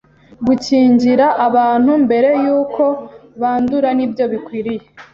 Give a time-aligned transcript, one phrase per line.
[0.45, 2.83] Gukingira abantu mbere y’ uko
[3.41, 4.85] bandura nibyo bikwiriye